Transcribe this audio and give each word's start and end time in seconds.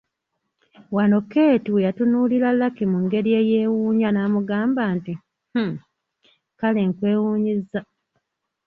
Wano 0.95 1.17
Keeti 1.31 1.69
we 1.73 1.85
yatunuulirira 1.87 2.49
Lucky 2.59 2.83
mu 2.91 2.97
ngeri 3.03 3.31
eyeewuunya 3.39 4.09
n’amugamba 4.11 4.81
nti, 4.95 5.13
“Hhhh…., 5.53 5.73
kale 6.59 6.81
nkwewuunyizza! 6.89 7.79